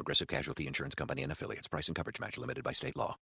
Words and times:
Progressive 0.00 0.28
Casualty 0.28 0.66
Insurance 0.66 0.94
Company 0.94 1.22
and 1.22 1.30
affiliates. 1.30 1.68
Price 1.68 1.86
and 1.86 1.94
coverage 1.94 2.18
match 2.20 2.38
limited 2.38 2.64
by 2.64 2.72
state 2.72 2.96
law. 2.96 3.18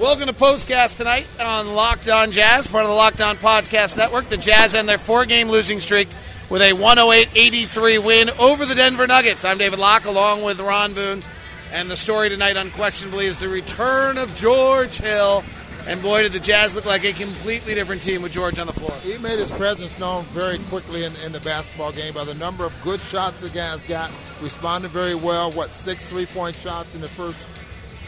Welcome 0.00 0.26
to 0.26 0.32
Postcast 0.32 0.96
tonight 0.96 1.28
on 1.38 1.74
Locked 1.76 2.08
On 2.08 2.32
Jazz, 2.32 2.66
part 2.66 2.82
of 2.82 2.90
the 2.90 2.96
Locked 2.96 3.22
On 3.22 3.36
Podcast 3.36 3.96
Network. 3.96 4.28
The 4.28 4.36
Jazz 4.36 4.74
end 4.74 4.88
their 4.88 4.98
four 4.98 5.24
game 5.24 5.48
losing 5.48 5.78
streak 5.78 6.08
with 6.50 6.60
a 6.60 6.72
108 6.72 7.28
83 7.36 7.98
win 7.98 8.30
over 8.30 8.66
the 8.66 8.74
Denver 8.74 9.06
Nuggets. 9.06 9.44
I'm 9.44 9.58
David 9.58 9.78
Locke 9.78 10.06
along 10.06 10.42
with 10.42 10.58
Ron 10.58 10.92
Boone. 10.92 11.22
And 11.70 11.88
the 11.88 11.96
story 11.96 12.28
tonight, 12.28 12.56
unquestionably, 12.56 13.26
is 13.26 13.38
the 13.38 13.48
return 13.48 14.18
of 14.18 14.34
George 14.34 14.98
Hill. 14.98 15.44
And 15.88 16.02
boy, 16.02 16.22
did 16.22 16.32
the 16.32 16.40
Jazz 16.40 16.74
look 16.74 16.84
like 16.84 17.04
a 17.04 17.12
completely 17.12 17.74
different 17.74 18.02
team 18.02 18.20
with 18.22 18.32
George 18.32 18.58
on 18.58 18.66
the 18.66 18.72
floor. 18.72 18.90
He 19.04 19.18
made 19.18 19.38
his 19.38 19.52
presence 19.52 19.96
known 20.00 20.24
very 20.26 20.58
quickly 20.68 21.04
in, 21.04 21.12
in 21.24 21.30
the 21.30 21.38
basketball 21.40 21.92
game 21.92 22.12
by 22.12 22.24
the 22.24 22.34
number 22.34 22.64
of 22.64 22.74
good 22.82 22.98
shots 22.98 23.42
the 23.42 23.50
guys 23.50 23.86
got. 23.86 24.10
Responded 24.42 24.90
very 24.90 25.14
well. 25.14 25.52
What 25.52 25.72
six 25.72 26.04
three-point 26.04 26.56
shots 26.56 26.96
in 26.96 27.00
the 27.00 27.08
first 27.08 27.46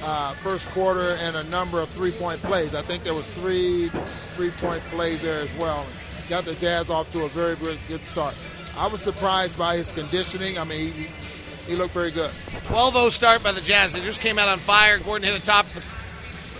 uh, 0.02 0.34
first 0.42 0.68
quarter, 0.70 1.16
and 1.20 1.36
a 1.36 1.44
number 1.44 1.80
of 1.80 1.88
three-point 1.90 2.40
plays. 2.42 2.74
I 2.74 2.82
think 2.82 3.04
there 3.04 3.14
was 3.14 3.28
three 3.30 3.90
three-point 4.34 4.82
plays 4.90 5.22
there 5.22 5.40
as 5.40 5.54
well. 5.54 5.86
Got 6.28 6.46
the 6.46 6.54
Jazz 6.54 6.90
off 6.90 7.10
to 7.10 7.26
a 7.26 7.28
very 7.28 7.54
very 7.54 7.78
good 7.86 8.04
start. 8.04 8.34
I 8.76 8.88
was 8.88 9.00
surprised 9.02 9.56
by 9.56 9.76
his 9.76 9.92
conditioning. 9.92 10.58
I 10.58 10.64
mean, 10.64 10.92
he, 10.92 11.06
he 11.68 11.76
looked 11.76 11.94
very 11.94 12.10
good. 12.10 12.30
12-0 12.66 13.10
start 13.12 13.42
by 13.42 13.52
the 13.52 13.60
Jazz. 13.60 13.92
They 13.92 14.00
just 14.00 14.20
came 14.20 14.38
out 14.38 14.48
on 14.48 14.58
fire. 14.58 14.98
Gordon 14.98 15.28
hit 15.28 15.40
the 15.40 15.46
top 15.46 15.66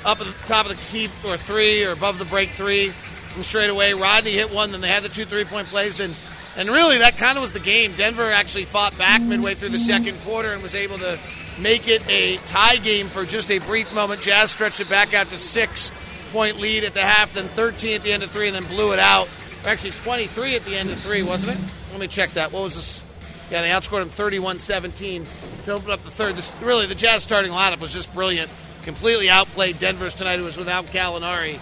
up 0.05 0.21
at 0.21 0.27
the 0.27 0.33
top 0.47 0.67
of 0.67 0.77
the 0.77 0.83
keep 0.91 1.11
or 1.25 1.37
three 1.37 1.85
or 1.85 1.93
above 1.93 2.19
the 2.19 2.25
break 2.25 2.51
three 2.51 2.89
from 2.89 3.43
straight 3.43 3.71
away. 3.71 3.95
Rodney 3.95 4.33
hit 4.33 4.53
one, 4.53 4.73
then 4.73 4.81
they 4.81 4.89
had 4.89 5.03
the 5.03 5.09
two 5.09 5.25
three 5.25 5.45
point 5.45 5.69
plays. 5.69 5.97
Then, 5.97 6.13
and 6.57 6.69
really 6.69 6.99
that 6.99 7.17
kind 7.17 7.37
of 7.37 7.43
was 7.43 7.53
the 7.53 7.61
game. 7.61 7.93
Denver 7.97 8.31
actually 8.31 8.65
fought 8.65 8.97
back 8.99 9.21
midway 9.23 9.55
through 9.55 9.71
the 9.71 9.79
second 9.79 10.19
quarter 10.21 10.53
and 10.53 10.63
was 10.63 10.75
able 10.75 10.99
to 10.99 11.19
make 11.59 11.89
it 11.89 12.07
a 12.09 12.37
tie 12.39 12.77
game 12.77 13.07
for 13.07 13.25
just 13.25 13.51
a 13.51 13.59
brief 13.61 13.93
moment. 13.93 14.21
Jazz 14.21 14.51
stretched 14.51 14.81
it 14.81 14.89
back 14.89 15.15
out 15.15 15.29
to 15.29 15.39
six 15.39 15.91
point 16.33 16.59
lead 16.59 16.85
at 16.85 16.95
the 16.95 17.03
half, 17.03 17.35
then 17.35 17.49
13 17.49 17.95
at 17.95 18.03
the 18.03 18.13
end 18.13 18.23
of 18.23 18.31
three, 18.31 18.49
and 18.49 18.57
then 18.57 18.65
blew 18.65 18.93
it 18.93 18.99
out. 18.99 19.29
Actually, 19.65 19.91
23 19.91 20.57
at 20.57 20.65
the 20.65 20.77
end 20.77 20.91
of 20.91 21.01
three, 21.01 21.23
wasn't 21.23 21.59
it? 21.59 21.65
Let 21.91 22.01
me 22.01 22.07
check 22.07 22.31
that. 22.31 22.53
What 22.53 22.63
was 22.63 22.75
this? 22.75 23.05
Yeah, 23.51 23.63
they 23.63 23.71
outscored 23.71 24.01
them 24.01 24.11
31 24.11 24.59
17 24.59 25.27
to 25.65 25.73
open 25.73 25.91
up 25.91 26.03
the 26.05 26.11
third. 26.11 26.35
This, 26.35 26.53
really, 26.61 26.87
the 26.87 26.95
Jazz 26.95 27.23
starting 27.23 27.51
lineup 27.51 27.81
was 27.81 27.93
just 27.93 28.13
brilliant 28.13 28.51
completely 28.89 29.29
outplayed 29.29 29.79
Denver's 29.79 30.15
tonight, 30.15 30.39
It 30.39 30.43
was 30.43 30.57
without 30.57 30.87
Gallinari. 30.87 31.59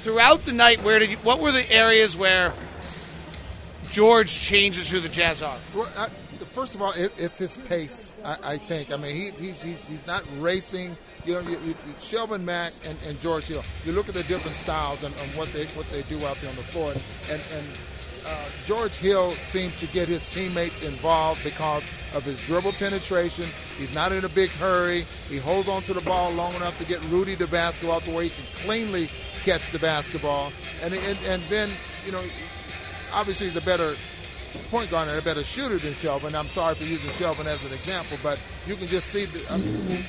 Throughout 0.00 0.40
the 0.46 0.52
night, 0.52 0.82
where 0.82 0.98
did 0.98 1.10
you, 1.10 1.18
what 1.18 1.38
were 1.38 1.52
the 1.52 1.70
areas 1.70 2.16
where 2.16 2.54
George 3.90 4.32
changes 4.32 4.90
who 4.90 5.00
the 5.00 5.10
Jazz 5.10 5.42
are? 5.42 5.58
Well, 5.74 5.86
I, 5.98 6.08
first 6.54 6.74
of 6.74 6.80
all, 6.80 6.92
it, 6.92 7.12
it's 7.18 7.36
his 7.36 7.58
pace. 7.68 8.14
I, 8.24 8.38
I, 8.42 8.56
think. 8.56 8.90
I 8.90 8.96
mean, 8.96 9.14
he, 9.14 9.32
he's, 9.32 9.62
he's 9.62 9.86
he's 9.86 10.06
not 10.06 10.24
racing. 10.38 10.96
You 11.26 11.34
know, 11.34 11.40
you, 11.40 11.58
you, 11.58 11.74
Shelvin 11.98 12.42
Mack 12.42 12.72
and, 12.86 12.96
and, 13.06 13.20
George 13.20 13.44
Hill. 13.44 13.62
You 13.84 13.92
look 13.92 14.08
at 14.08 14.14
the 14.14 14.22
different 14.22 14.56
styles 14.56 15.02
and, 15.04 15.14
and, 15.14 15.30
what 15.32 15.52
they 15.52 15.66
what 15.68 15.86
they 15.90 16.00
do 16.02 16.24
out 16.24 16.38
there 16.40 16.48
on 16.48 16.56
the 16.56 16.62
floor, 16.62 16.92
and 17.30 17.42
and 17.54 17.66
uh, 18.26 18.44
George 18.66 18.96
Hill 18.98 19.32
seems 19.32 19.78
to 19.80 19.86
get 19.86 20.08
his 20.08 20.28
teammates 20.32 20.82
involved 20.82 21.44
because 21.44 21.82
of 22.14 22.22
his 22.22 22.40
dribble 22.46 22.72
penetration. 22.72 23.46
He's 23.76 23.94
not 23.94 24.12
in 24.12 24.24
a 24.24 24.28
big 24.28 24.50
hurry. 24.50 25.04
He 25.28 25.38
holds 25.38 25.68
on 25.68 25.82
to 25.82 25.94
the 25.94 26.00
ball 26.00 26.30
long 26.32 26.54
enough 26.54 26.78
to 26.78 26.84
get 26.84 27.02
Rudy 27.04 27.34
the 27.34 27.46
basketball 27.46 28.00
to 28.02 28.10
where 28.10 28.24
he 28.24 28.30
can 28.30 28.44
cleanly 28.64 29.10
catch 29.42 29.70
the 29.70 29.78
basketball. 29.78 30.52
And, 30.82 30.94
and, 30.94 31.18
and 31.26 31.42
then, 31.44 31.70
you 32.06 32.12
know, 32.12 32.22
obviously 33.12 33.48
he's 33.48 33.56
a 33.56 33.66
better 33.66 33.94
point 34.70 34.90
guard 34.90 35.08
and 35.08 35.18
a 35.18 35.22
better 35.22 35.44
shooter 35.44 35.78
than 35.78 35.92
Shelvin. 35.94 36.34
I'm 36.34 36.48
sorry 36.48 36.74
for 36.76 36.84
using 36.84 37.10
Shelvin 37.10 37.46
as 37.46 37.64
an 37.64 37.72
example, 37.72 38.16
but 38.22 38.38
you 38.66 38.76
can 38.76 38.86
just 38.86 39.08
see 39.08 39.24
the, 39.24 39.52
I 39.52 39.58
mean, 39.58 40.04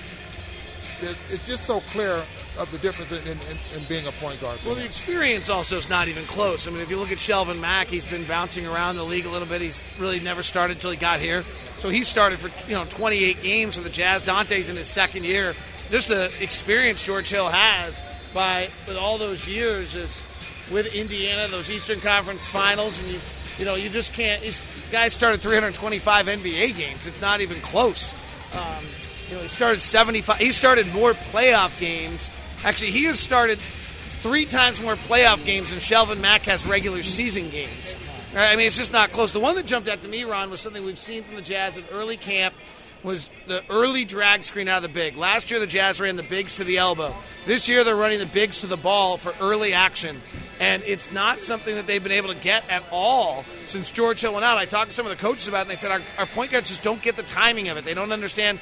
it's 1.02 1.46
just 1.46 1.66
so 1.66 1.82
clear 1.92 2.24
of 2.58 2.72
the 2.72 2.78
difference 2.78 3.12
in, 3.12 3.28
in, 3.28 3.38
in 3.76 3.88
being 3.88 4.08
a 4.08 4.12
point 4.14 4.40
guard. 4.42 4.60
Well, 4.66 4.76
the 4.76 4.86
experience 4.86 5.50
also 5.50 5.78
is 5.78 5.90
not 5.90 6.08
even 6.08 6.24
close. 6.26 6.68
I 6.68 6.72
mean, 6.72 6.82
if 6.82 6.90
you 6.90 6.98
look 6.98 7.12
at 7.12 7.18
Shelvin 7.18 7.60
Mack, 7.60 7.88
he's 7.88 8.06
been 8.06 8.24
bouncing 8.26 8.66
around 8.66 8.96
the 8.96 9.04
league 9.04 9.26
a 9.26 9.30
little 9.30 9.48
bit. 9.48 9.62
He's 9.62 9.84
really 10.00 10.20
never 10.20 10.44
started 10.44 10.78
until 10.78 10.92
he 10.92 10.98
got 10.98 11.20
here. 11.20 11.44
So 11.80 11.90
he 11.90 12.04
started 12.04 12.40
for 12.40 12.50
you 12.70 12.76
know 12.76 12.86
28 12.86 13.42
games 13.42 13.76
for 13.76 13.84
the 13.84 13.90
Jazz. 13.90 14.24
Dante's 14.24 14.70
in 14.70 14.76
his 14.76 14.88
second 14.88 15.26
year. 15.26 15.54
Just 15.90 16.08
the 16.08 16.32
experience 16.42 17.04
George 17.04 17.30
Hill 17.30 17.50
has 17.50 18.00
by 18.34 18.70
with 18.88 18.98
all 18.98 19.18
those 19.18 19.48
years 19.48 19.96
is 19.96 20.24
with 20.72 20.94
Indiana, 20.94 21.48
those 21.48 21.70
Eastern 21.70 22.00
Conference 22.00 22.48
Finals, 22.48 23.00
and 23.00 23.08
you 23.10 23.20
you 23.60 23.66
know 23.66 23.76
you 23.76 23.90
just 23.90 24.14
can't. 24.14 24.42
These 24.42 24.62
guys 24.92 25.14
started 25.14 25.42
325 25.42 26.26
NBA 26.28 26.76
games. 26.78 27.06
It's 27.08 27.22
not 27.22 27.42
even 27.42 27.60
close. 27.62 28.14
Um, 28.54 28.86
you 29.30 29.36
know, 29.36 29.42
he 29.42 29.48
started 29.48 29.82
75. 29.82 30.38
He 30.38 30.52
started 30.52 30.94
more 30.94 31.14
playoff 31.14 31.78
games. 31.80 32.30
Actually, 32.66 32.90
he 32.90 33.04
has 33.04 33.20
started 33.20 33.60
three 33.60 34.46
times 34.46 34.82
more 34.82 34.96
playoff 34.96 35.46
games 35.46 35.70
than 35.70 35.78
Shelvin 35.78 36.20
Mack 36.20 36.42
has 36.42 36.66
regular 36.66 37.04
season 37.04 37.52
games. 37.52 37.96
I 38.36 38.56
mean, 38.56 38.66
it's 38.66 38.76
just 38.76 38.92
not 38.92 39.12
close. 39.12 39.32
The 39.32 39.40
one 39.40 39.54
that 39.56 39.68
jumped 39.68 39.88
out 39.88 40.02
to 40.02 40.08
me, 40.08 40.24
Ron, 40.24 40.50
was 40.50 40.62
something 40.62 40.84
we've 40.84 40.98
seen 40.98 41.22
from 41.22 41.36
the 41.36 41.44
Jazz 41.44 41.78
in 41.78 41.84
early 41.92 42.18
camp. 42.18 42.56
Was 43.04 43.30
the 43.46 43.64
early 43.70 44.04
drag 44.04 44.42
screen 44.42 44.68
out 44.68 44.78
of 44.78 44.82
the 44.82 44.90
big. 44.90 45.16
Last 45.16 45.52
year, 45.52 45.60
the 45.60 45.68
Jazz 45.68 46.02
ran 46.02 46.16
the 46.16 46.24
bigs 46.24 46.56
to 46.56 46.64
the 46.64 46.80
elbow. 46.80 47.16
This 47.46 47.70
year, 47.70 47.84
they're 47.84 47.96
running 47.96 48.18
the 48.18 48.26
bigs 48.26 48.62
to 48.62 48.68
the 48.68 48.78
ball 48.78 49.18
for 49.18 49.32
early 49.40 49.74
action. 49.74 50.20
And 50.60 50.82
it's 50.88 51.12
not 51.12 51.38
something 51.42 51.76
that 51.76 51.86
they've 51.86 52.02
been 52.02 52.12
able 52.14 52.34
to 52.34 52.42
get 52.42 52.68
at 52.68 52.84
all 52.92 53.46
since 53.68 53.92
George 53.92 54.22
Hill 54.22 54.34
went 54.34 54.44
out. 54.44 54.58
I 54.58 54.66
talked 54.66 54.90
to 54.90 54.96
some 54.96 55.06
of 55.06 55.12
the 55.12 55.22
coaches 55.22 55.48
about 55.48 55.60
it, 55.60 55.62
and 55.62 55.70
they 55.70 55.76
said 55.76 55.92
our, 55.92 56.02
our 56.18 56.26
point 56.26 56.50
guards 56.50 56.70
just 56.70 56.82
don't 56.82 57.02
get 57.02 57.16
the 57.16 57.24
timing 57.24 57.70
of 57.70 57.78
it. 57.78 57.86
They 57.86 57.94
don't 57.94 58.12
understand 58.12 58.60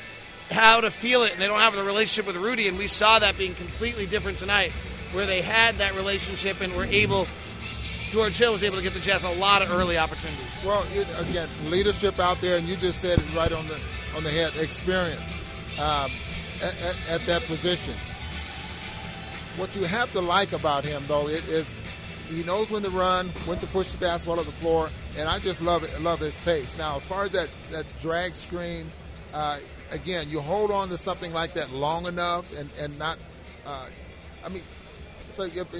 how 0.51 0.81
to 0.81 0.91
feel 0.91 1.23
it, 1.23 1.31
and 1.33 1.41
they 1.41 1.47
don't 1.47 1.59
have 1.59 1.75
the 1.75 1.83
relationship 1.83 2.27
with 2.27 2.35
Rudy. 2.43 2.67
And 2.67 2.77
we 2.77 2.87
saw 2.87 3.19
that 3.19 3.37
being 3.37 3.55
completely 3.55 4.05
different 4.05 4.37
tonight, 4.39 4.71
where 5.13 5.25
they 5.25 5.41
had 5.41 5.75
that 5.75 5.95
relationship 5.95 6.61
and 6.61 6.73
were 6.75 6.85
able. 6.85 7.27
George 8.09 8.37
Hill 8.37 8.51
was 8.51 8.63
able 8.63 8.77
to 8.77 8.83
get 8.83 8.93
the 8.93 8.99
Jazz 8.99 9.23
a 9.23 9.29
lot 9.39 9.63
of 9.63 9.71
early 9.71 9.97
opportunities. 9.97 10.53
Well, 10.63 10.85
again, 11.17 11.49
leadership 11.65 12.19
out 12.19 12.39
there, 12.41 12.57
and 12.57 12.67
you 12.67 12.75
just 12.75 12.99
said 12.99 13.17
it 13.17 13.35
right 13.35 13.51
on 13.51 13.67
the 13.67 13.79
on 14.15 14.23
the 14.23 14.29
head. 14.29 14.55
Experience 14.57 15.41
um, 15.79 16.11
at, 16.61 16.79
at, 16.83 17.09
at 17.09 17.21
that 17.25 17.41
position. 17.43 17.95
What 19.57 19.75
you 19.75 19.85
have 19.85 20.11
to 20.13 20.21
like 20.21 20.51
about 20.53 20.83
him, 20.83 21.03
though, 21.07 21.27
is 21.27 21.81
he 22.29 22.43
knows 22.43 22.71
when 22.71 22.81
to 22.83 22.89
run, 22.89 23.27
when 23.45 23.59
to 23.59 23.67
push 23.67 23.91
the 23.91 23.97
basketball 23.97 24.39
up 24.39 24.45
the 24.45 24.51
floor, 24.53 24.89
and 25.17 25.27
I 25.27 25.39
just 25.39 25.61
love 25.61 25.83
it. 25.83 26.01
Love 26.01 26.19
his 26.19 26.37
pace. 26.39 26.77
Now, 26.77 26.97
as 26.97 27.05
far 27.05 27.25
as 27.25 27.31
that 27.31 27.49
that 27.71 27.85
drag 28.01 28.35
screen, 28.35 28.85
uh, 29.33 29.57
again, 29.93 30.29
you 30.29 30.41
hold 30.41 30.71
on 30.71 30.89
to 30.89 30.97
something 30.97 31.33
like 31.33 31.53
that 31.53 31.71
long 31.71 32.07
enough 32.07 32.57
and, 32.57 32.69
and 32.79 32.97
not, 32.99 33.17
uh, 33.65 33.85
I 34.45 34.49
mean, 34.49 34.63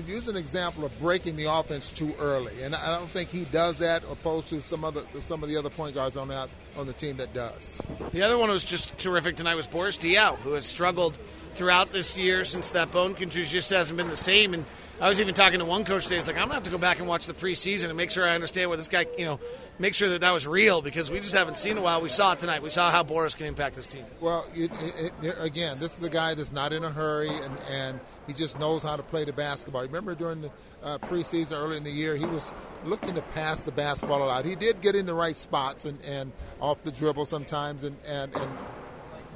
use 0.07 0.27
an 0.27 0.35
example 0.35 0.85
of 0.85 0.99
breaking 0.99 1.35
the 1.35 1.45
offense 1.45 1.91
too 1.91 2.13
early, 2.19 2.63
and 2.63 2.73
I 2.73 2.97
don't 2.97 3.09
think 3.09 3.29
he 3.29 3.45
does 3.45 3.79
that, 3.79 4.03
opposed 4.09 4.49
to 4.49 4.61
some 4.61 4.83
other 4.83 5.03
some 5.19 5.43
of 5.43 5.49
the 5.49 5.57
other 5.57 5.69
point 5.69 5.93
guards 5.95 6.17
on 6.17 6.29
that 6.29 6.49
on 6.75 6.87
the 6.87 6.93
team 6.93 7.17
that 7.17 7.33
does. 7.33 7.79
The 8.11 8.23
other 8.23 8.37
one 8.37 8.49
who 8.49 8.53
was 8.53 8.63
just 8.63 8.97
terrific 8.97 9.35
tonight 9.35 9.55
was 9.55 9.67
Boris 9.67 9.97
Diaw, 9.97 10.37
who 10.37 10.53
has 10.53 10.65
struggled 10.65 11.17
throughout 11.55 11.91
this 11.91 12.17
year 12.17 12.43
since 12.45 12.71
that 12.71 12.91
bone 12.91 13.13
contusion 13.13 13.51
just 13.51 13.69
hasn't 13.69 13.97
been 13.97 14.09
the 14.09 14.17
same. 14.17 14.53
And 14.53 14.65
I 15.01 15.07
was 15.07 15.19
even 15.19 15.33
talking 15.33 15.59
to 15.59 15.65
one 15.65 15.85
coach 15.85 16.03
today. 16.03 16.17
He's 16.17 16.27
like, 16.27 16.37
I'm 16.37 16.43
gonna 16.43 16.55
have 16.55 16.63
to 16.63 16.71
go 16.71 16.77
back 16.77 16.99
and 16.99 17.07
watch 17.07 17.25
the 17.25 17.33
preseason 17.33 17.89
and 17.89 17.97
make 17.97 18.11
sure 18.11 18.27
I 18.27 18.35
understand 18.35 18.69
what 18.69 18.77
this 18.77 18.87
guy, 18.87 19.05
you 19.17 19.25
know, 19.25 19.39
make 19.79 19.93
sure 19.93 20.09
that 20.09 20.21
that 20.21 20.31
was 20.31 20.47
real 20.47 20.81
because 20.81 21.11
we 21.11 21.19
just 21.19 21.33
haven't 21.33 21.57
seen 21.57 21.77
a 21.77 21.81
while. 21.81 22.01
We 22.01 22.09
saw 22.09 22.33
it 22.33 22.39
tonight. 22.39 22.61
We 22.61 22.69
saw 22.69 22.91
how 22.91 23.03
Boris 23.03 23.35
can 23.35 23.45
impact 23.45 23.75
this 23.75 23.87
team. 23.87 24.05
Well, 24.21 24.45
it, 24.53 24.71
it, 24.81 25.13
it, 25.21 25.35
again, 25.39 25.79
this 25.79 25.97
is 25.97 26.03
a 26.03 26.09
guy 26.09 26.35
that's 26.35 26.51
not 26.51 26.73
in 26.73 26.83
a 26.83 26.91
hurry 26.91 27.29
and, 27.29 27.57
and 27.69 27.99
he 28.27 28.33
just 28.33 28.59
knows 28.59 28.83
how 28.83 28.95
to 28.95 29.03
play 29.03 29.25
the 29.25 29.33
basketball. 29.33 29.81
Remember 29.81 30.15
during 30.15 30.41
the 30.41 30.51
uh, 30.83 30.97
preseason 30.99 31.53
early 31.53 31.77
in 31.77 31.83
the 31.83 31.91
year, 31.91 32.15
he 32.15 32.25
was 32.25 32.53
looking 32.85 33.15
to 33.15 33.21
pass 33.21 33.63
the 33.63 33.71
basketball 33.71 34.23
a 34.23 34.25
lot. 34.25 34.45
He 34.45 34.55
did 34.55 34.81
get 34.81 34.95
in 34.95 35.05
the 35.05 35.13
right 35.13 35.35
spots 35.35 35.85
and, 35.85 35.99
and 36.03 36.31
off 36.61 36.83
the 36.83 36.91
dribble 36.91 37.25
sometimes 37.25 37.83
and, 37.83 37.97
and, 38.05 38.33
and 38.35 38.51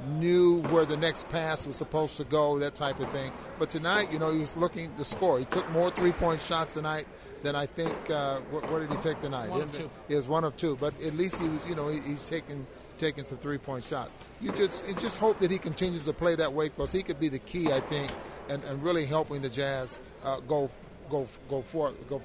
knew 0.06 0.62
where 0.64 0.84
the 0.84 0.96
next 0.96 1.28
pass 1.28 1.66
was 1.66 1.76
supposed 1.76 2.16
to 2.16 2.24
go, 2.24 2.58
that 2.58 2.74
type 2.74 3.00
of 3.00 3.10
thing. 3.10 3.32
But 3.58 3.70
tonight, 3.70 4.12
you 4.12 4.18
know, 4.18 4.32
he 4.32 4.38
was 4.38 4.56
looking 4.56 4.94
to 4.96 5.04
score. 5.04 5.38
He 5.38 5.44
took 5.46 5.68
more 5.70 5.90
three 5.90 6.12
point 6.12 6.40
shots 6.40 6.74
tonight 6.74 7.06
than 7.42 7.54
I 7.56 7.66
think. 7.66 8.10
Uh, 8.10 8.40
what, 8.50 8.70
what, 8.70 8.80
did 8.80 8.90
he 8.90 8.96
take 8.96 9.20
tonight? 9.20 9.50
One 9.50 9.62
of 9.62 9.72
two. 9.72 9.90
He 10.08 10.14
was 10.14 10.28
one 10.28 10.44
of 10.44 10.56
two, 10.56 10.76
but 10.76 11.00
at 11.02 11.14
least 11.14 11.40
he 11.40 11.48
was, 11.48 11.64
you 11.66 11.74
know, 11.74 11.88
he, 11.88 12.00
he's 12.00 12.28
taking 12.28 12.66
taking 12.98 13.24
some 13.24 13.38
three 13.38 13.58
point 13.58 13.84
shots. 13.84 14.10
You 14.40 14.52
just 14.52 14.86
you 14.86 14.94
just 14.94 15.16
hope 15.16 15.38
that 15.40 15.50
he 15.50 15.58
continues 15.58 16.04
to 16.04 16.12
play 16.12 16.34
that 16.36 16.52
way 16.52 16.68
because 16.68 16.92
he 16.92 17.02
could 17.02 17.20
be 17.20 17.28
the 17.28 17.38
key, 17.40 17.72
I 17.72 17.80
think, 17.80 18.10
and, 18.48 18.62
and 18.64 18.82
really 18.82 19.06
helping 19.06 19.42
the 19.42 19.48
Jazz 19.48 19.98
uh, 20.24 20.40
go 20.40 20.70
go 21.10 21.26
go 21.48 21.62
for 21.62 21.92
go 22.08 22.22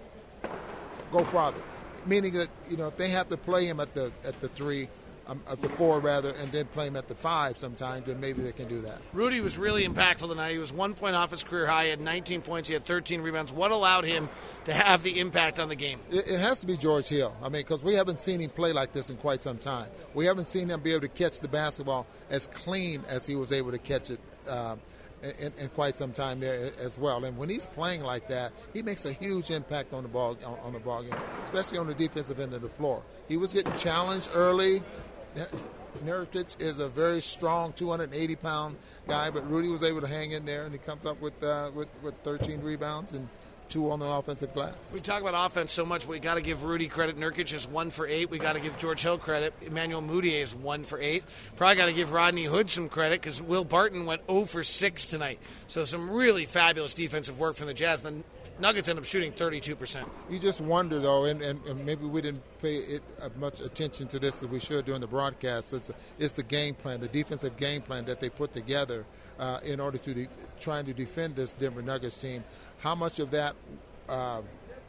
go 1.12 1.24
farther. 1.26 1.62
Meaning 2.06 2.34
that 2.34 2.50
you 2.70 2.78
know 2.78 2.88
if 2.88 2.98
they 2.98 3.10
have 3.10 3.30
to 3.30 3.38
play 3.38 3.66
him 3.66 3.80
at 3.80 3.94
the 3.94 4.12
at 4.26 4.40
the 4.42 4.50
three, 4.50 4.90
um, 5.28 5.42
at 5.50 5.62
the 5.62 5.70
four 5.70 6.00
rather, 6.00 6.32
and 6.32 6.52
then 6.52 6.66
play 6.68 6.88
him 6.88 6.96
at 6.96 7.08
the 7.08 7.16
five 7.16 7.58
sometimes, 7.58 8.06
then 8.06 8.20
maybe 8.20 8.42
they 8.42 8.52
can 8.52 8.68
do 8.68 8.82
that. 8.82 9.00
Rudy 9.14 9.40
was 9.40 9.58
really 9.58 9.88
impactful 9.88 10.28
tonight. 10.28 10.52
He 10.52 10.58
was 10.58 10.74
one 10.74 10.94
point 10.94 11.16
off 11.16 11.32
his 11.32 11.44
career 11.44 11.68
high. 11.68 11.86
He 11.86 11.90
had 11.90 12.02
19 12.02 12.42
points. 12.42 12.68
He 12.68 12.74
had 12.74 12.86
13 12.86 13.22
rebounds. 13.22 13.52
What 13.52 13.72
allowed 13.72 14.06
him 14.06 14.30
to 14.66 14.74
have 14.74 15.04
the 15.04 15.20
impact 15.20 15.60
on 15.60 15.70
the 15.70 15.76
game? 15.76 16.00
It, 16.12 16.28
it 16.28 16.40
has 16.40 16.62
to 16.62 16.68
be 16.68 16.78
George 16.78 17.08
Hill. 17.08 17.36
I 17.42 17.46
mean, 17.46 17.62
because 17.62 17.84
we 17.84 17.94
haven't 17.94 18.20
seen 18.20 18.40
him 18.40 18.50
play 18.50 18.74
like 18.74 18.92
this 18.92 19.10
in 19.10 19.18
quite 19.18 19.42
some 19.42 19.58
time. 19.58 19.90
We 20.14 20.26
haven't 20.26 20.46
seen 20.46 20.70
him 20.70 20.82
be 20.82 20.92
able 20.92 21.02
to 21.02 21.08
catch 21.08 21.40
the 21.40 21.48
basketball 21.48 22.06
as 22.30 22.48
clean 22.48 23.04
as 23.08 23.26
he 23.26 23.36
was 23.36 23.52
able 23.52 23.72
to 23.72 23.80
catch 23.80 24.10
it. 24.10 24.20
Uh, 24.48 24.76
in, 25.40 25.54
in, 25.58 25.70
quite 25.70 25.96
some 25.96 26.12
time 26.12 26.40
there 26.40 26.70
as 26.80 26.98
well. 26.98 27.24
And 27.24 27.38
when 27.38 27.50
he's 27.50 27.66
playing 27.68 28.04
like 28.04 28.28
that, 28.28 28.52
he 28.74 28.82
makes 28.82 29.06
a 29.06 29.14
huge 29.14 29.52
impact 29.52 29.94
on 29.94 30.04
the 30.04 30.10
ball 30.10 30.38
on, 30.46 30.60
on 30.60 30.74
the 30.74 30.80
ball 30.80 31.02
game, 31.02 31.16
especially 31.44 31.78
on 31.78 31.88
the 31.88 31.94
defensive 31.94 32.40
end 32.40 32.54
of 32.54 32.62
the 32.62 32.70
floor. 32.70 33.02
He 33.28 33.38
was 33.38 33.54
getting 33.54 33.76
challenged 33.78 34.30
early. 34.34 34.84
Nurkic 36.06 36.62
is 36.62 36.80
a 36.80 36.90
very 36.90 37.22
strong 37.22 37.74
280 37.74 38.36
pound 38.38 38.76
guy, 39.08 39.30
but 39.30 39.50
Rudy 39.50 39.70
was 39.70 39.84
able 39.84 40.02
to 40.02 40.08
hang 40.08 40.32
in 40.32 40.46
there, 40.46 40.64
and 40.64 40.72
he 40.72 40.80
comes 40.80 41.06
up 41.06 41.20
with 41.22 41.42
uh, 41.44 41.72
with, 41.74 41.88
with 42.02 42.16
13 42.24 42.62
rebounds 42.62 43.12
and 43.12 43.28
two 43.70 43.92
on 43.92 44.00
the 44.00 44.06
offensive 44.06 44.54
glass. 44.54 44.94
We 44.94 45.00
talk 45.00 45.22
about 45.22 45.50
offense 45.50 45.72
so 45.72 45.86
much, 45.86 46.08
we 46.08 46.20
got 46.20 46.36
to 46.36 46.42
give 46.42 46.64
Rudy 46.64 46.88
credit. 46.88 47.18
Nurkic 47.18 47.54
is 47.54 47.68
one 47.68 47.90
for 47.90 48.08
eight. 48.08 48.30
We 48.30 48.40
got 48.40 48.54
to 48.54 48.60
give 48.60 48.78
George 48.78 49.02
Hill 49.02 49.18
credit. 49.18 49.54
Emmanuel 49.62 50.02
Mudiay 50.02 50.42
is 50.42 50.56
one 50.56 50.84
for 50.84 51.00
eight. 51.00 51.24
Probably 51.56 51.76
got 51.76 51.86
to 51.86 51.94
give 51.94 52.12
Rodney 52.12 52.46
Hood 52.46 52.70
some 52.70 52.90
credit 52.90 53.22
because 53.22 53.42
Will 53.42 53.66
Barton 53.66 54.06
went 54.06 54.22
0 54.30 54.46
for 54.46 54.64
six 54.64 55.06
tonight. 55.06 55.40
So 55.68 55.84
some 55.84 56.10
really 56.10 56.46
fabulous 56.46 56.94
defensive 56.94 57.40
work 57.40 57.56
from 57.56 57.68
the 57.68 57.74
Jazz. 57.74 58.02
The 58.02 58.24
Nuggets 58.60 58.88
end 58.88 59.00
up 59.00 59.06
shooting 59.06 59.32
32%. 59.32 60.06
You 60.30 60.38
just 60.38 60.62
wonder, 60.62 61.00
though, 61.00 61.26
and, 61.26 61.42
and, 61.42 61.60
and 61.66 61.84
maybe 61.86 62.06
we 62.06 62.22
didn't 62.22 62.44
pay 62.62 62.76
it 62.76 63.02
uh, 63.20 63.30
much 63.38 63.62
attention 63.62 64.08
to 64.10 64.20
this 64.20 64.44
as 64.44 64.50
we 64.50 64.60
should 64.60 64.86
during 64.86 65.02
the 65.02 65.08
broadcast. 65.08 65.74
It's, 65.74 65.92
it's 66.20 66.34
the 66.34 66.44
game 66.44 66.76
plan, 66.76 67.00
the 67.00 67.08
defensive 67.08 67.58
game 67.58 67.82
plan 67.82 68.06
that 68.06 68.20
they 68.20 68.30
put 68.30 68.54
together 68.54 69.06
uh, 69.40 69.60
in 69.64 69.80
order 69.80 69.98
to 69.98 70.14
de- 70.14 70.28
trying 70.60 70.86
to 70.86 70.94
defend 70.94 71.36
this 71.36 71.54
Denver 71.54 71.82
Nuggets 71.82 72.20
team. 72.20 72.44
How 72.84 72.96
much 72.96 73.20
of 73.20 73.32
that 73.32 73.56
uh, 74.10 74.42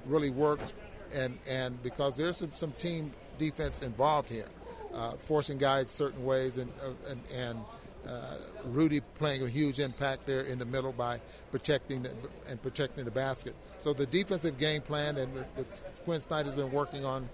really 0.05 0.31
worked, 0.31 0.73
and 1.13 1.39
and 1.49 1.81
because 1.81 2.17
there's 2.17 2.39
some, 2.39 2.51
some 2.53 2.73
team 2.73 3.13
defense 3.39 3.83
involved 3.83 4.29
here, 4.29 4.49
uh, 4.93 5.13
forcing 5.13 5.59
guys 5.59 5.89
certain 5.89 6.25
ways, 6.25 6.59
and 6.59 6.73
uh, 6.83 7.11
and, 7.11 7.21
and 7.33 7.65
uh, 8.09 8.37
Rudy 8.65 9.01
playing 9.01 9.45
a 9.45 9.49
huge 9.49 9.79
impact 9.79 10.27
there 10.27 10.41
in 10.41 10.59
the 10.59 10.67
middle 10.67 10.91
by 10.91 11.21
protecting 11.53 12.03
the, 12.03 12.11
and 12.49 12.61
protecting 12.61 13.05
the 13.05 13.13
basket. 13.13 13.55
So 13.79 13.93
the 13.93 14.07
defensive 14.07 14.59
game 14.59 14.83
plan 14.83 15.17
and 15.17 15.45
that 15.57 15.83
Quin 16.05 16.21
Snyder 16.21 16.47
has 16.47 16.55
been 16.57 16.73
working 16.73 17.05
on 17.05 17.29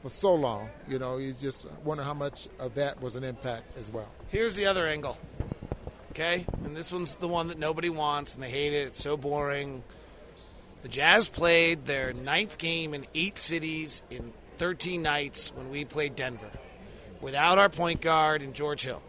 for 0.00 0.08
so 0.08 0.34
long, 0.34 0.70
you 0.88 0.98
know, 0.98 1.18
you 1.18 1.34
just 1.34 1.66
wonder 1.84 2.02
how 2.02 2.14
much 2.14 2.48
of 2.58 2.74
that 2.74 2.98
was 3.02 3.16
an 3.16 3.24
impact 3.24 3.76
as 3.76 3.90
well. 3.90 4.08
Here's 4.28 4.54
the 4.54 4.64
other 4.64 4.86
angle. 4.86 5.18
Okay, 6.12 6.44
and 6.64 6.72
this 6.72 6.90
one's 6.92 7.16
the 7.16 7.28
one 7.28 7.48
that 7.48 7.58
nobody 7.58 7.88
wants 7.88 8.34
and 8.34 8.42
they 8.42 8.50
hate 8.50 8.72
it. 8.72 8.88
It's 8.88 9.02
so 9.02 9.16
boring. 9.16 9.84
The 10.82 10.88
Jazz 10.88 11.28
played 11.28 11.84
their 11.84 12.12
ninth 12.12 12.58
game 12.58 12.94
in 12.94 13.06
eight 13.14 13.38
cities 13.38 14.02
in 14.10 14.32
13 14.58 15.02
nights 15.02 15.52
when 15.54 15.70
we 15.70 15.84
played 15.84 16.16
Denver 16.16 16.50
without 17.20 17.58
our 17.58 17.68
point 17.68 18.00
guard 18.00 18.42
and 18.42 18.54
George 18.54 18.82
Hill. 18.82 19.02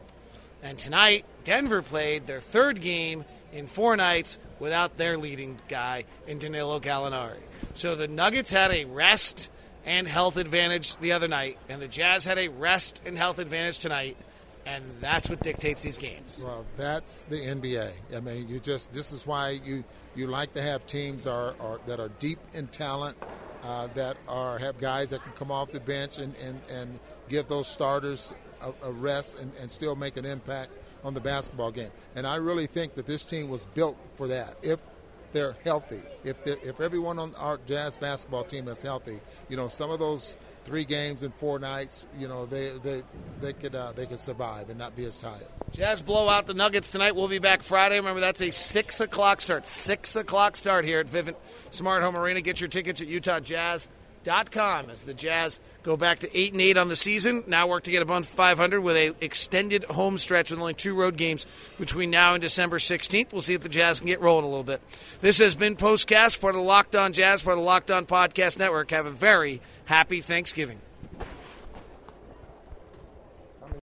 And 0.61 0.77
tonight, 0.77 1.25
Denver 1.43 1.81
played 1.81 2.27
their 2.27 2.39
third 2.39 2.81
game 2.81 3.25
in 3.51 3.67
four 3.67 3.97
nights 3.97 4.37
without 4.59 4.97
their 4.97 5.17
leading 5.17 5.57
guy 5.67 6.05
in 6.27 6.37
Danilo 6.37 6.79
Gallinari. 6.79 7.41
So 7.73 7.95
the 7.95 8.07
Nuggets 8.07 8.51
had 8.51 8.71
a 8.71 8.85
rest 8.85 9.49
and 9.85 10.07
health 10.07 10.37
advantage 10.37 10.97
the 10.97 11.13
other 11.13 11.27
night, 11.27 11.57
and 11.67 11.81
the 11.81 11.87
Jazz 11.87 12.25
had 12.25 12.37
a 12.37 12.49
rest 12.49 13.01
and 13.05 13.17
health 13.17 13.39
advantage 13.39 13.79
tonight. 13.79 14.17
And 14.65 14.83
that's 14.99 15.29
what 15.29 15.41
dictates 15.41 15.83
these 15.83 15.97
games. 15.97 16.41
Well, 16.45 16.65
that's 16.77 17.25
the 17.25 17.37
NBA. 17.37 17.91
I 18.15 18.19
mean, 18.19 18.47
you 18.47 18.59
just 18.59 18.93
this 18.93 19.11
is 19.11 19.25
why 19.25 19.59
you 19.63 19.83
you 20.15 20.27
like 20.27 20.53
to 20.53 20.61
have 20.61 20.85
teams 20.85 21.25
are, 21.25 21.55
are 21.59 21.79
that 21.87 21.99
are 21.99 22.09
deep 22.19 22.39
in 22.53 22.67
talent, 22.67 23.17
uh, 23.63 23.87
that 23.95 24.17
are 24.27 24.57
have 24.57 24.79
guys 24.79 25.09
that 25.11 25.23
can 25.23 25.31
come 25.33 25.51
off 25.51 25.71
the 25.71 25.79
bench 25.79 26.17
and, 26.17 26.35
and, 26.35 26.59
and 26.69 26.99
give 27.29 27.47
those 27.47 27.67
starters 27.67 28.33
a, 28.61 28.87
a 28.87 28.91
rest 28.91 29.39
and, 29.39 29.51
and 29.59 29.69
still 29.69 29.95
make 29.95 30.17
an 30.17 30.25
impact 30.25 30.71
on 31.03 31.13
the 31.13 31.21
basketball 31.21 31.71
game. 31.71 31.91
And 32.15 32.27
I 32.27 32.35
really 32.35 32.67
think 32.67 32.95
that 32.95 33.05
this 33.05 33.25
team 33.25 33.49
was 33.49 33.65
built 33.65 33.97
for 34.15 34.27
that. 34.27 34.55
If 34.61 34.79
they're 35.31 35.55
healthy, 35.63 36.01
if 36.23 36.35
if 36.45 36.79
everyone 36.81 37.17
on 37.17 37.33
our 37.35 37.59
Jazz 37.65 37.97
basketball 37.97 38.43
team 38.43 38.67
is 38.67 38.83
healthy, 38.83 39.19
you 39.49 39.57
know, 39.57 39.67
some 39.67 39.89
of 39.89 39.99
those 39.99 40.37
three 40.63 40.85
games 40.85 41.23
in 41.23 41.31
four 41.31 41.59
nights, 41.59 42.05
you 42.17 42.27
know, 42.27 42.45
they 42.45 42.77
they 42.79 43.03
they 43.41 43.53
could 43.53 43.75
uh, 43.75 43.91
they 43.93 44.05
could 44.05 44.19
survive 44.19 44.69
and 44.69 44.77
not 44.77 44.95
be 44.95 45.05
as 45.05 45.19
tired. 45.19 45.47
Jazz 45.71 46.01
blow 46.01 46.29
out 46.29 46.47
the 46.47 46.53
Nuggets 46.53 46.89
tonight. 46.89 47.15
We'll 47.15 47.27
be 47.27 47.39
back 47.39 47.63
Friday. 47.63 47.95
Remember, 47.95 48.19
that's 48.19 48.41
a 48.41 48.51
six 48.51 48.99
o'clock 48.99 49.41
start. 49.41 49.65
Six 49.65 50.15
o'clock 50.15 50.57
start 50.57 50.85
here 50.85 50.99
at 50.99 51.07
Vivint 51.07 51.35
Smart 51.71 52.03
Home 52.03 52.17
Arena. 52.17 52.41
Get 52.41 52.59
your 52.59 52.67
tickets 52.67 53.01
at 53.01 53.07
Utah 53.07 53.39
Jazz 53.39 53.87
com 54.25 54.89
as 54.89 55.03
the 55.03 55.13
Jazz 55.13 55.59
go 55.83 55.97
back 55.97 56.19
to 56.19 56.37
eight 56.37 56.53
and 56.53 56.61
eight 56.61 56.77
on 56.77 56.87
the 56.87 56.95
season. 56.95 57.43
Now 57.47 57.67
work 57.67 57.83
to 57.83 57.91
get 57.91 58.01
above 58.01 58.25
500 58.25 58.81
with 58.81 58.95
a 58.95 59.13
extended 59.23 59.83
home 59.85 60.17
stretch 60.17 60.51
with 60.51 60.59
only 60.59 60.73
two 60.73 60.95
road 60.95 61.17
games 61.17 61.47
between 61.79 62.09
now 62.09 62.33
and 62.33 62.41
December 62.41 62.77
16th. 62.77 63.31
We'll 63.31 63.41
see 63.41 63.53
if 63.53 63.61
the 63.61 63.69
Jazz 63.69 63.99
can 63.99 64.07
get 64.07 64.21
rolling 64.21 64.45
a 64.45 64.49
little 64.49 64.63
bit. 64.63 64.81
This 65.21 65.39
has 65.39 65.55
been 65.55 65.75
Postcast, 65.75 66.39
part 66.39 66.55
of 66.55 66.61
the 66.61 66.67
Locked 66.67 66.95
On 66.95 67.13
Jazz, 67.13 67.41
part 67.41 67.57
of 67.57 67.63
the 67.63 67.65
Locked 67.65 67.91
On 67.91 68.05
Podcast 68.05 68.59
Network. 68.59 68.91
Have 68.91 69.05
a 69.05 69.11
very 69.11 69.61
happy 69.85 70.21
Thanksgiving. 70.21 70.79